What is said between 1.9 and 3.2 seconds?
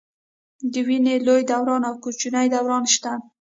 کوچني دوران شته.